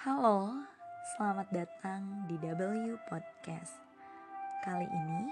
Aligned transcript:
Halo, 0.00 0.56
selamat 1.12 1.52
datang 1.52 2.24
di 2.24 2.40
W 2.40 2.96
Podcast. 3.04 3.76
Kali 4.64 4.88
ini, 4.88 5.28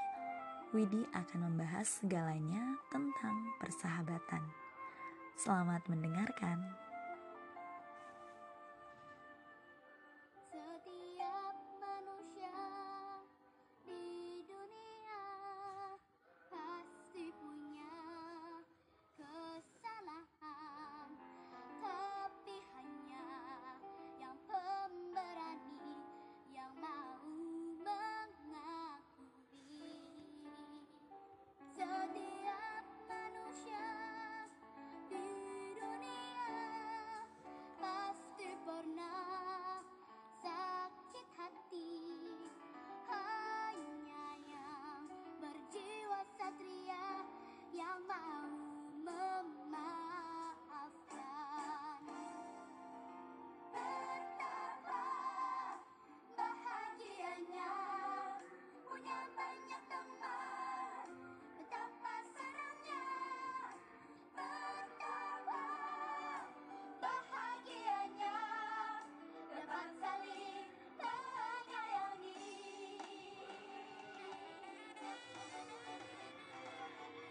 Widi 0.76 1.08
akan 1.16 1.48
membahas 1.48 1.88
segalanya 1.88 2.76
tentang 2.92 3.48
persahabatan. 3.64 4.44
Selamat 5.40 5.80
mendengarkan. 5.88 6.68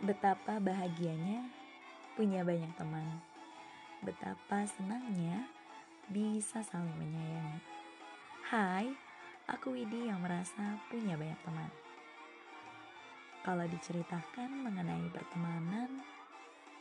Betapa 0.08 0.64
bahagianya 0.64 1.44
punya 2.16 2.40
banyak 2.40 2.72
teman. 2.80 3.04
Betapa 4.00 4.64
senangnya 4.64 5.52
bisa 6.08 6.64
saling 6.64 6.96
menyayangi. 6.96 7.60
Hai, 8.48 8.88
aku 9.52 9.76
Widi 9.76 10.08
yang 10.08 10.24
merasa 10.24 10.80
punya 10.88 11.20
banyak 11.20 11.36
teman. 11.44 11.68
Kalau 13.44 13.68
diceritakan 13.68 14.48
mengenai 14.64 15.12
pertemanan, 15.12 16.00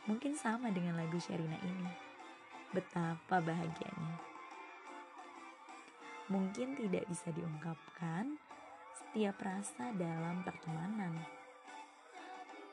mungkin 0.07 0.31
sama 0.31 0.71
dengan 0.71 0.95
lagu 0.95 1.19
Sherina 1.19 1.59
ini. 1.67 1.91
Betapa 2.71 3.43
bahagianya. 3.43 4.23
Mungkin 6.31 6.79
tidak 6.79 7.03
bisa 7.11 7.27
diungkapkan 7.35 8.39
setiap 8.95 9.35
rasa 9.43 9.91
dalam 9.91 10.47
pertemanan. 10.47 11.36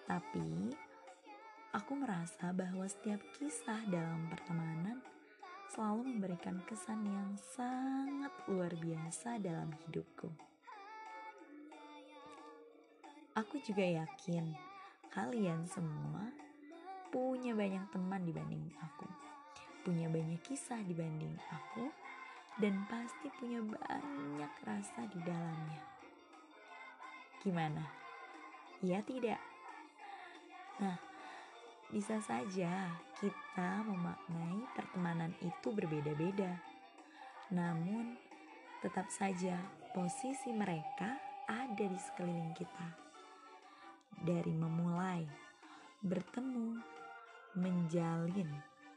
Tapi, 0.05 0.71
aku 1.73 1.93
merasa 1.97 2.53
bahwa 2.53 2.85
setiap 2.85 3.19
kisah 3.41 3.81
dalam 3.89 4.29
pertemanan 4.29 5.01
selalu 5.73 6.13
memberikan 6.15 6.61
kesan 6.69 7.03
yang 7.03 7.33
sangat 7.57 8.31
luar 8.47 8.71
biasa 8.77 9.41
dalam 9.41 9.73
hidupku. 9.87 10.29
Aku 13.35 13.59
juga 13.67 13.83
yakin 13.83 14.55
kalian 15.11 15.67
semua 15.67 16.31
punya 17.11 17.55
banyak 17.55 17.83
teman 17.91 18.23
dibanding 18.23 18.71
aku, 18.79 19.07
punya 19.83 20.07
banyak 20.07 20.39
kisah 20.47 20.79
dibanding 20.87 21.35
aku, 21.51 21.91
dan 22.63 22.87
pasti 22.87 23.31
punya 23.43 23.59
banyak 23.59 24.53
rasa 24.63 25.07
di 25.11 25.19
dalamnya. 25.27 25.83
Gimana? 27.43 27.83
Iya 28.83 29.03
tidak? 29.03 29.54
Nah, 30.83 30.99
bisa 31.95 32.19
saja 32.19 32.91
kita 33.23 33.71
memaknai 33.87 34.67
pertemanan 34.75 35.31
itu 35.39 35.69
berbeda-beda. 35.71 36.59
Namun, 37.55 38.19
tetap 38.83 39.07
saja 39.15 39.55
posisi 39.95 40.51
mereka 40.51 41.15
ada 41.47 41.85
di 41.87 41.99
sekeliling 42.01 42.51
kita. 42.57 42.89
Dari 44.25 44.51
memulai, 44.51 45.23
bertemu, 46.03 46.83
menjalin, 47.55 48.51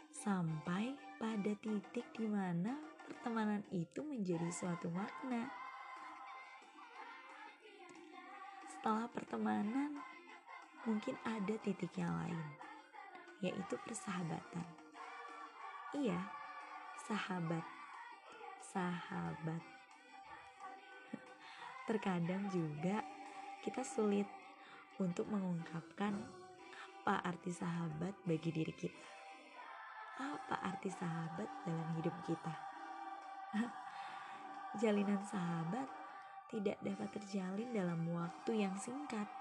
sampai 0.09 0.98
pada 1.22 1.54
titik 1.62 2.09
di 2.18 2.26
mana 2.26 2.74
pertemanan 3.06 3.62
itu 3.70 4.02
menjadi 4.02 4.50
suatu 4.50 4.90
makna. 4.90 5.46
Setelah 8.68 9.06
pertemanan, 9.14 10.02
mungkin 10.88 11.20
ada 11.28 11.52
titik 11.59 11.92
yang 12.00 12.16
lain, 12.16 12.40
yaitu 13.44 13.75
persahabatan. 13.84 14.64
Iya, 15.92 16.16
sahabat, 17.03 17.62
sahabat. 18.64 19.59
Terkadang 21.92 22.47
juga 22.47 23.03
kita 23.59 23.84
sulit 23.84 24.31
untuk 25.03 25.28
mengungkapkan 25.28 26.16
apa 27.08 27.24
arti 27.36 27.52
sahabat 27.52 28.16
bagi 28.24 28.52
diri 28.52 28.72
kita. 28.72 29.08
Apa 30.24 30.72
arti 30.72 30.88
sahabat 30.88 31.47
dalam 31.68 31.88
hidup 32.00 32.16
kita? 32.24 32.53
Jalinan 34.81 35.20
sahabat 35.24 35.88
tidak 36.47 36.80
dapat 36.80 37.12
terjalin 37.12 37.76
dalam 37.76 38.08
waktu 38.12 38.64
yang 38.64 38.76
singkat. 38.80 39.37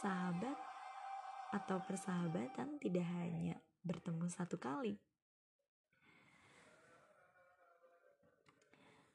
Sahabat 0.00 0.56
atau 1.52 1.76
persahabatan 1.84 2.80
tidak 2.80 3.04
hanya 3.20 3.60
bertemu 3.84 4.32
satu 4.32 4.56
kali. 4.56 4.96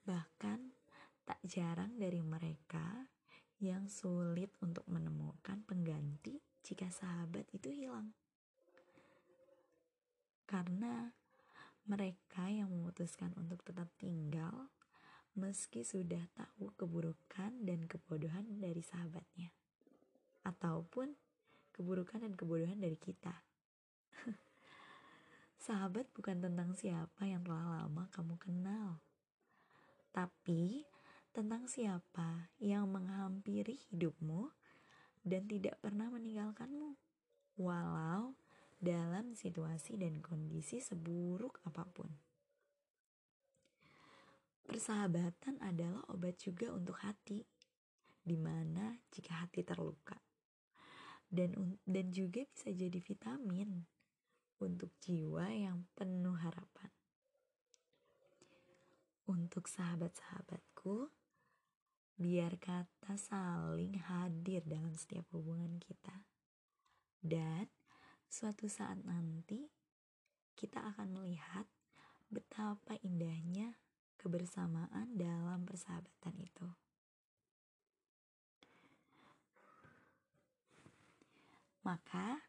Bahkan 0.06 0.59
tak 1.25 1.41
jarang 1.41 1.97
dari 1.97 2.22
mereka 2.22 3.09
yang 3.57 3.90
sulit 3.90 4.53
untuk 4.62 4.85
menemukan 4.85 5.66
pengganti 5.66 6.38
jika 6.62 6.94
sahabat 6.94 7.50
itu 7.50 7.74
hilang. 7.74 8.13
Karena 10.45 11.09
mereka 11.90 12.45
yang 12.45 12.69
memutuskan 12.69 13.34
untuk 13.41 13.66
tetap 13.66 13.90
tinggal 13.97 14.69
meski 15.34 15.81
sudah 15.81 16.29
tahu 16.38 16.69
keburukan 16.78 17.66
dan 17.66 17.90
kebodohan 17.90 18.62
dari 18.62 18.85
sahabatnya. 18.85 19.64
Ataupun 20.45 21.17
keburukan 21.73 22.22
dan 22.22 22.38
kebodohan 22.38 22.78
dari 22.78 22.95
kita. 22.95 23.33
Sahabat 25.66 26.07
bukan 26.13 26.39
tentang 26.39 26.78
siapa 26.78 27.25
yang 27.25 27.44
telah 27.44 27.83
lama 27.83 28.07
kamu 28.13 28.38
kenal. 28.38 29.03
Tapi 30.16 30.88
tentang 31.35 31.67
siapa 31.67 32.53
yang 32.63 32.88
menghampiri 32.88 33.75
hidupmu 33.91 34.47
dan 35.25 35.44
tidak 35.50 35.81
pernah 35.83 36.07
meninggalkanmu. 36.07 36.95
Walau 37.59 38.38
dalam 38.80 39.33
situasi 39.33 39.97
dan 39.97 40.21
kondisi 40.21 40.80
seburuk 40.80 41.59
apa 41.65 41.83
pun. 41.89 42.07
Persahabatan 44.65 45.62
adalah 45.62 46.01
obat 46.09 46.42
juga 46.42 46.74
untuk 46.74 46.97
hati, 47.01 47.45
di 48.25 48.33
mana 48.33 48.97
jika 49.13 49.45
hati 49.45 49.62
terluka, 49.62 50.18
dan 51.35 51.75
dan 51.83 52.15
juga 52.15 52.47
bisa 52.47 52.71
jadi 52.71 52.95
vitamin 53.03 53.83
untuk 54.63 54.95
jiwa 55.03 55.51
yang 55.51 55.83
penuh 55.91 56.39
harapan. 56.39 56.91
Untuk 59.25 59.67
sahabat-sahabatku, 59.67 61.11
biar 62.15 62.55
kata 62.55 63.19
saling 63.19 63.99
hadir 63.99 64.63
dalam 64.63 64.95
setiap 64.95 65.27
hubungan 65.35 65.81
kita. 65.81 66.23
Dan 67.19 67.67
suatu 68.29 68.69
saat 68.69 69.01
nanti 69.03 69.67
kita 70.55 70.79
akan 70.93 71.19
melihat 71.19 71.67
betapa 72.29 72.95
indahnya 73.01 73.75
kebersamaan 74.15 75.17
dalam 75.17 75.67
persahabatan 75.67 76.35
itu. 76.39 76.84
Maka 81.85 82.41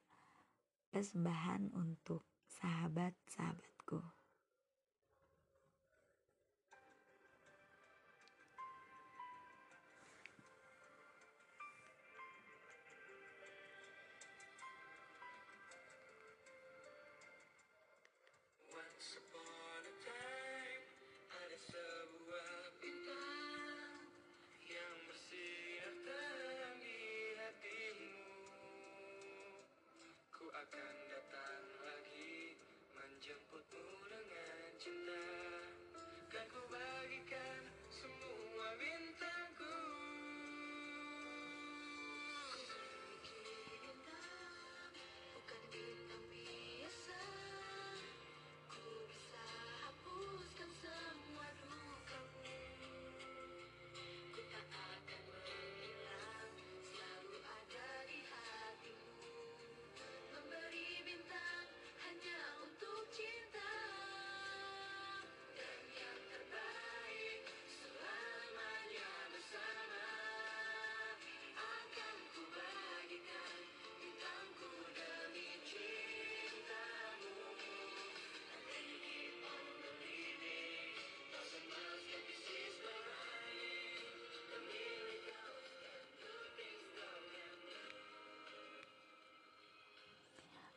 persembahan 0.89 1.77
untuk 1.77 2.25
sahabat-sahabatku. 2.49 4.01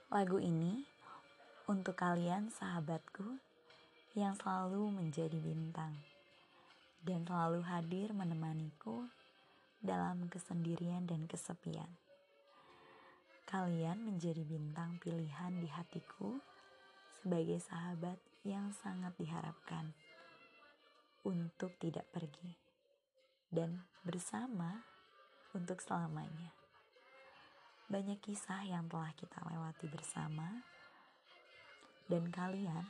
Lagu 0.10 0.42
ini 0.42 0.90
untuk 1.70 1.94
kalian 1.94 2.50
sahabatku 2.50 3.38
yang 4.18 4.34
selalu 4.42 4.90
menjadi 4.90 5.38
bintang 5.38 5.94
dan 7.06 7.22
selalu 7.30 7.62
hadir 7.62 8.10
menemaniku 8.18 9.06
dalam 9.78 10.26
kesendirian 10.26 11.06
dan 11.06 11.30
kesepian. 11.30 11.94
Kalian 13.46 14.02
menjadi 14.02 14.42
bintang 14.42 14.98
pilihan 14.98 15.54
di 15.62 15.70
hatiku 15.70 16.42
sebagai 17.22 17.62
sahabat 17.62 18.18
yang 18.42 18.74
sangat 18.82 19.14
diharapkan 19.22 19.94
untuk 21.22 21.78
tidak 21.78 22.10
pergi 22.10 22.58
dan 23.54 23.86
bersama 24.02 24.82
untuk 25.54 25.78
selamanya. 25.78 26.59
Banyak 27.90 28.22
kisah 28.22 28.70
yang 28.70 28.86
telah 28.86 29.10
kita 29.18 29.42
lewati 29.50 29.90
bersama, 29.90 30.62
dan 32.06 32.30
kalian 32.30 32.86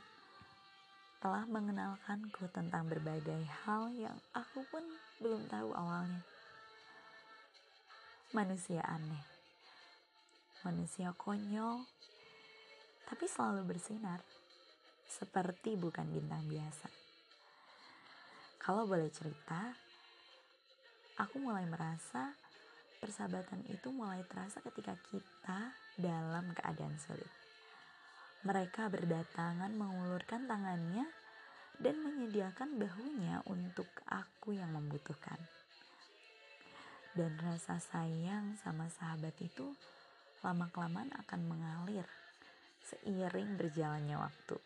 telah 1.24 1.48
mengenalkanku 1.48 2.44
tentang 2.52 2.84
berbagai 2.84 3.48
hal 3.64 3.88
yang 3.96 4.20
aku 4.36 4.60
pun 4.68 4.84
belum 5.24 5.48
tahu 5.48 5.72
awalnya. 5.72 6.20
Manusia 8.36 8.84
aneh, 8.84 9.24
manusia 10.68 11.16
konyol, 11.16 11.80
tapi 13.08 13.24
selalu 13.24 13.72
bersinar, 13.72 14.20
seperti 15.08 15.80
bukan 15.80 16.12
bintang 16.12 16.44
biasa. 16.44 16.92
Kalau 18.60 18.84
boleh 18.84 19.08
cerita, 19.08 19.72
aku 21.16 21.40
mulai 21.40 21.64
merasa 21.64 22.36
persahabatan 23.00 23.64
itu 23.72 23.88
mulai 23.88 24.20
terasa 24.28 24.60
ketika 24.60 24.92
kita 25.08 25.72
dalam 25.96 26.52
keadaan 26.52 27.00
sulit. 27.00 27.32
Mereka 28.44 28.92
berdatangan 28.92 29.72
mengulurkan 29.72 30.44
tangannya 30.44 31.08
dan 31.80 31.96
menyediakan 32.04 32.76
bahunya 32.76 33.40
untuk 33.48 33.88
aku 34.04 34.52
yang 34.52 34.76
membutuhkan. 34.76 35.40
Dan 37.16 37.40
rasa 37.40 37.80
sayang 37.80 38.54
sama 38.60 38.86
sahabat 38.92 39.34
itu 39.40 39.72
lama-kelamaan 40.44 41.10
akan 41.24 41.40
mengalir 41.48 42.06
seiring 42.84 43.56
berjalannya 43.56 44.16
waktu. 44.20 44.56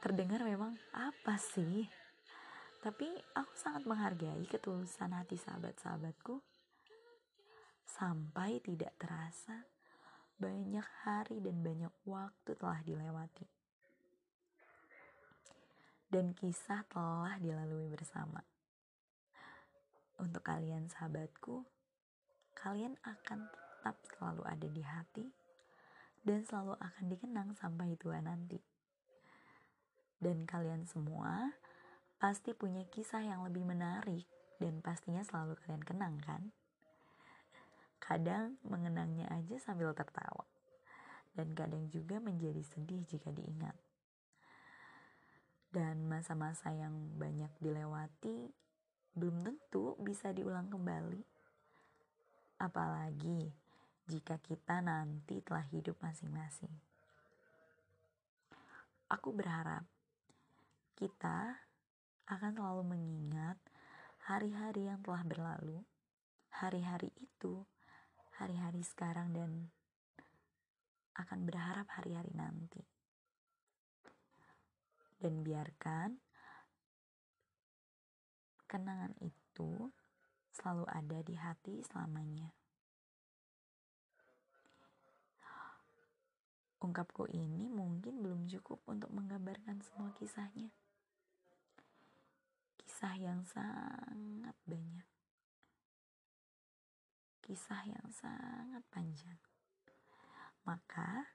Terdengar 0.00 0.40
memang 0.40 0.76
apa 0.96 1.36
sih? 1.36 1.84
Tapi 2.80 3.08
aku 3.36 3.52
sangat 3.52 3.84
menghargai 3.84 4.40
ketulusan 4.48 5.12
hati 5.12 5.36
sahabat-sahabatku 5.36 6.49
sampai 7.96 8.62
tidak 8.62 8.94
terasa 9.00 9.66
banyak 10.40 10.86
hari 11.04 11.42
dan 11.44 11.60
banyak 11.60 11.92
waktu 12.08 12.56
telah 12.56 12.80
dilewati. 12.86 13.44
Dan 16.10 16.32
kisah 16.32 16.86
telah 16.88 17.36
dilalui 17.36 17.92
bersama. 17.92 18.40
Untuk 20.16 20.40
kalian 20.42 20.88
sahabatku, 20.88 21.62
kalian 22.56 22.96
akan 23.04 23.46
tetap 23.52 23.96
selalu 24.12 24.42
ada 24.48 24.68
di 24.68 24.82
hati 24.84 25.26
dan 26.24 26.44
selalu 26.44 26.76
akan 26.76 27.04
dikenang 27.08 27.48
sampai 27.56 27.96
tua 27.96 28.20
nanti. 28.20 28.60
Dan 30.20 30.44
kalian 30.44 30.84
semua 30.84 31.56
pasti 32.20 32.52
punya 32.52 32.84
kisah 32.88 33.24
yang 33.24 33.44
lebih 33.44 33.64
menarik 33.64 34.28
dan 34.60 34.84
pastinya 34.84 35.24
selalu 35.24 35.56
kalian 35.64 35.84
kenang 35.84 36.20
kan? 36.20 36.52
Kadang 38.10 38.58
mengenangnya 38.66 39.30
aja 39.30 39.54
sambil 39.62 39.94
tertawa. 39.94 40.42
Dan 41.30 41.54
kadang 41.54 41.86
juga 41.94 42.18
menjadi 42.18 42.58
sedih 42.58 43.06
jika 43.06 43.30
diingat. 43.30 43.78
Dan 45.70 46.10
masa-masa 46.10 46.74
yang 46.74 46.90
banyak 47.14 47.54
dilewati 47.62 48.50
belum 49.14 49.46
tentu 49.46 49.94
bisa 50.02 50.34
diulang 50.34 50.66
kembali. 50.66 51.22
Apalagi 52.58 53.54
jika 54.10 54.42
kita 54.42 54.82
nanti 54.82 55.38
telah 55.38 55.62
hidup 55.70 55.94
masing-masing. 56.02 56.74
Aku 59.06 59.30
berharap 59.30 59.86
kita 60.98 61.62
akan 62.26 62.58
selalu 62.58 62.82
mengingat 62.90 63.54
hari-hari 64.26 64.90
yang 64.90 64.98
telah 64.98 65.22
berlalu. 65.22 65.78
Hari-hari 66.50 67.14
itu 67.22 67.62
hari-hari 68.40 68.80
sekarang 68.80 69.36
dan 69.36 69.68
akan 71.12 71.44
berharap 71.44 71.84
hari-hari 71.92 72.32
nanti. 72.32 72.80
Dan 75.20 75.44
biarkan 75.44 76.16
kenangan 78.64 79.12
itu 79.20 79.92
selalu 80.56 80.88
ada 80.88 81.18
di 81.20 81.36
hati 81.36 81.84
selamanya. 81.84 82.48
Ungkapku 86.80 87.28
ini 87.28 87.68
mungkin 87.68 88.24
belum 88.24 88.48
cukup 88.48 88.80
untuk 88.88 89.12
menggambarkan 89.12 89.84
semua 89.84 90.16
kisahnya. 90.16 90.72
Kisah 92.80 93.20
yang 93.20 93.44
sangat 93.44 94.56
banyak 94.64 95.19
kisah 97.50 97.82
yang 97.82 98.06
sangat 98.14 98.78
panjang. 98.94 99.34
Maka, 100.62 101.34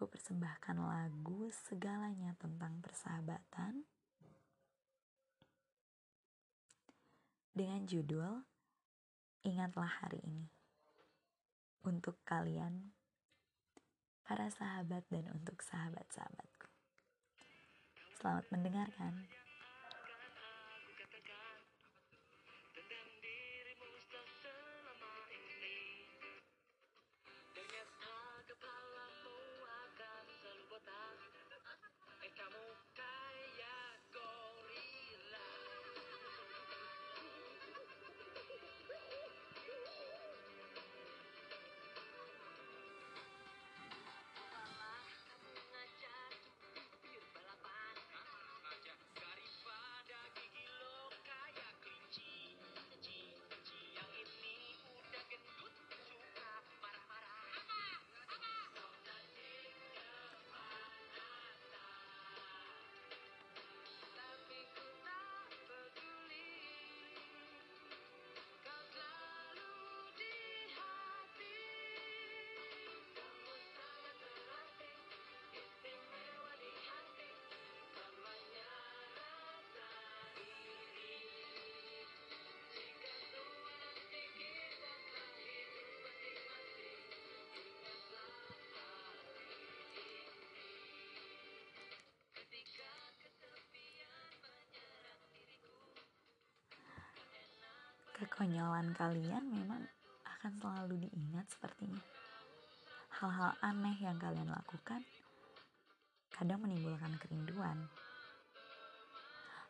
gue 0.00 0.08
persembahkan 0.08 0.80
lagu 0.80 1.52
segalanya 1.68 2.32
tentang 2.40 2.80
persahabatan 2.80 3.84
dengan 7.52 7.84
judul 7.84 8.48
Ingatlah 9.44 9.92
Hari 10.00 10.24
Ini. 10.24 10.48
Untuk 11.84 12.16
kalian, 12.24 12.96
para 14.24 14.48
sahabat 14.48 15.04
dan 15.12 15.28
untuk 15.36 15.60
sahabat-sahabatku. 15.60 16.72
Selamat 18.16 18.48
mendengarkan. 18.48 19.28
Kekonyolan 98.42 98.90
kalian 98.98 99.54
memang 99.54 99.86
akan 100.26 100.52
selalu 100.58 101.06
diingat 101.06 101.46
sepertinya. 101.46 102.02
Hal-hal 103.22 103.54
aneh 103.62 103.94
yang 104.02 104.18
kalian 104.18 104.50
lakukan 104.50 104.98
kadang 106.34 106.58
menimbulkan 106.58 107.14
kerinduan. 107.22 107.86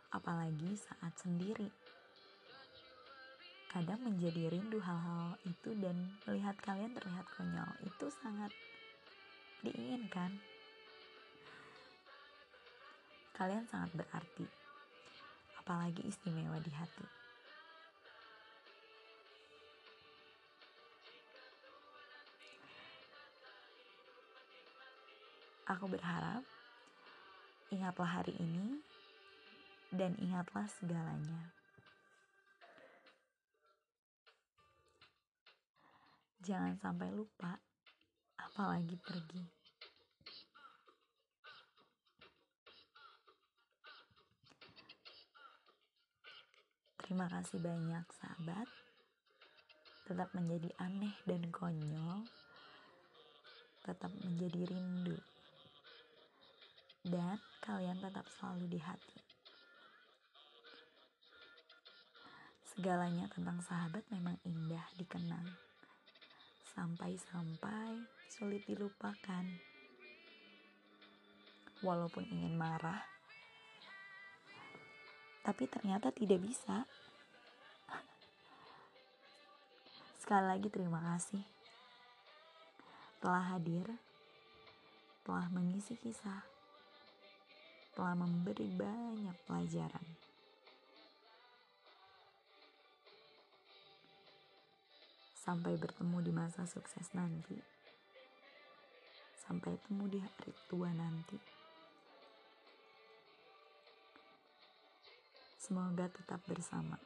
Apalagi 0.09 0.73
saat 0.81 1.13
sendiri. 1.21 1.69
Kadang 3.69 4.09
menjadi 4.09 4.49
rindu 4.49 4.81
hal-hal 4.81 5.37
itu 5.45 5.77
dan 5.77 6.17
melihat 6.25 6.57
kalian 6.65 6.97
terlihat 6.97 7.29
konyol 7.37 7.77
itu 7.85 8.09
sangat 8.25 8.57
diinginkan. 9.61 10.41
Kalian 13.37 13.69
sangat 13.69 13.93
berarti, 14.01 14.49
apalagi 15.61 16.09
istimewa 16.09 16.57
di 16.57 16.73
hati. 16.73 17.22
Aku 25.71 25.87
berharap 25.87 26.43
ingatlah 27.71 28.21
hari 28.21 28.35
ini 28.43 28.83
dan 29.95 30.19
ingatlah 30.19 30.67
segalanya. 30.67 31.55
Jangan 36.43 36.75
sampai 36.83 37.15
lupa, 37.15 37.55
apalagi 38.35 38.99
pergi. 38.99 39.47
Terima 46.99 47.31
kasih 47.31 47.63
banyak, 47.63 48.03
sahabat. 48.19 48.67
Tetap 50.11 50.35
menjadi 50.35 50.75
aneh 50.83 51.15
dan 51.23 51.47
konyol, 51.55 52.27
tetap 53.87 54.11
menjadi 54.27 54.67
rindu, 54.67 55.15
dan 57.03 57.39
kalian 57.63 57.99
tetap 57.99 58.27
selalu 58.39 58.79
di 58.79 58.81
hati. 58.83 59.19
Segalanya 62.73 63.29
tentang 63.29 63.61
sahabat 63.61 64.07
memang 64.09 64.39
indah 64.47 64.87
dikenang, 64.97 65.45
sampai-sampai 66.73 68.07
sulit 68.31 68.65
dilupakan. 68.65 69.45
Walaupun 71.83 72.23
ingin 72.31 72.55
marah, 72.55 73.03
tapi 75.43 75.67
ternyata 75.67 76.15
tidak 76.15 76.39
bisa. 76.39 76.87
Sekali 80.23 80.47
lagi 80.47 80.71
terima 80.71 81.03
kasih 81.03 81.43
telah 83.23 83.55
hadir, 83.55 83.87
telah 85.23 85.47
mengisi 85.55 85.95
kisah, 85.95 86.43
telah 87.93 88.17
memberi 88.17 88.73
banyak 88.73 89.37
pelajaran. 89.45 90.07
Sampai 95.37 95.77
bertemu 95.77 96.19
di 96.25 96.33
masa 96.33 96.65
sukses 96.65 97.13
nanti. 97.13 97.59
Sampai 99.43 99.77
temu 99.85 100.09
di 100.09 100.17
hari 100.23 100.53
tua 100.71 100.89
nanti. 100.95 101.37
Semoga 105.61 106.09
tetap 106.09 106.41
bersama. 106.49 106.97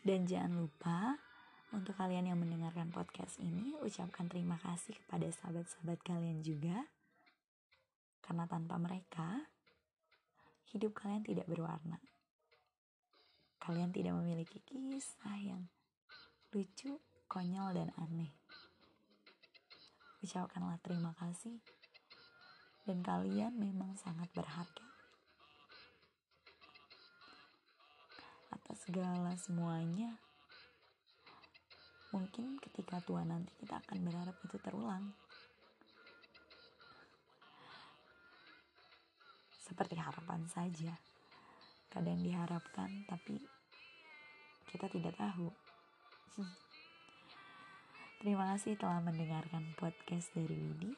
Dan 0.00 0.24
jangan 0.24 0.64
lupa 0.64 1.29
untuk 1.70 1.94
kalian 1.94 2.26
yang 2.26 2.38
mendengarkan 2.42 2.90
podcast 2.90 3.38
ini, 3.38 3.78
ucapkan 3.78 4.26
terima 4.26 4.58
kasih 4.58 4.98
kepada 5.06 5.30
sahabat-sahabat 5.30 6.02
kalian 6.02 6.42
juga. 6.42 6.90
Karena 8.26 8.50
tanpa 8.50 8.74
mereka, 8.74 9.46
hidup 10.74 10.98
kalian 10.98 11.22
tidak 11.22 11.46
berwarna. 11.46 12.02
Kalian 13.62 13.94
tidak 13.94 14.18
memiliki 14.18 14.58
kisah 14.66 15.38
yang 15.38 15.70
lucu, 16.50 16.98
konyol, 17.30 17.70
dan 17.70 17.94
aneh. 17.94 18.34
Ucapkanlah 20.26 20.82
terima 20.82 21.14
kasih. 21.22 21.62
Dan 22.82 23.06
kalian 23.06 23.54
memang 23.54 23.94
sangat 23.94 24.26
berharga. 24.34 24.90
Atas 28.50 28.82
segala 28.82 29.38
semuanya, 29.38 30.18
mungkin 32.10 32.58
ketika 32.58 32.98
tua 33.06 33.22
nanti 33.22 33.54
kita 33.62 33.78
akan 33.78 33.98
berharap 34.02 34.36
itu 34.42 34.56
terulang. 34.58 35.14
Seperti 39.62 39.94
harapan 39.94 40.42
saja. 40.50 40.98
Kadang 41.90 42.22
diharapkan, 42.22 43.06
tapi 43.06 43.38
kita 44.70 44.86
tidak 44.90 45.14
tahu. 45.18 45.50
Terima 48.22 48.54
kasih 48.54 48.78
telah 48.78 49.00
mendengarkan 49.02 49.74
podcast 49.78 50.30
dari 50.34 50.54
Widi 50.54 50.92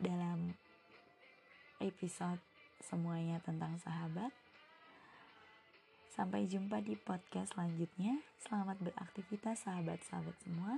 dalam 0.00 0.56
episode 1.82 2.38
semuanya 2.82 3.42
tentang 3.42 3.78
sahabat. 3.82 4.30
Sampai 6.12 6.44
jumpa 6.44 6.84
di 6.84 6.92
podcast 6.92 7.56
selanjutnya. 7.56 8.20
Selamat 8.36 8.76
beraktivitas 8.84 9.64
sahabat-sahabat 9.64 10.36
semua 10.44 10.76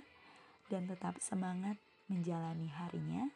dan 0.71 0.87
tetap 0.87 1.19
semangat 1.19 1.75
menjalani 2.07 2.71
harinya. 2.71 3.35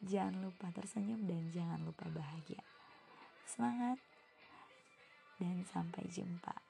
Jangan 0.00 0.40
lupa 0.40 0.72
tersenyum 0.72 1.28
dan 1.28 1.52
jangan 1.52 1.84
lupa 1.84 2.08
bahagia. 2.08 2.64
Semangat 3.44 4.00
dan 5.36 5.60
sampai 5.68 6.08
jumpa. 6.08 6.69